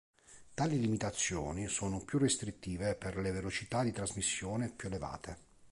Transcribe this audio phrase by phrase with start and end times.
[0.55, 5.37] Tali limitazioni sono più restrittive per le velocità di trasmissione più elevate.